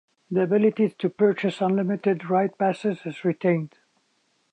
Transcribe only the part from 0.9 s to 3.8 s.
to purchase unlimited ride passes is retained.